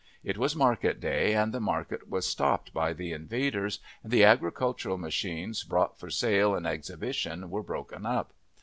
[0.23, 4.97] It was market day, and the market was stopped by the invaders, and the agricultural
[4.97, 8.33] machines brought for sale and exhibition were broken up.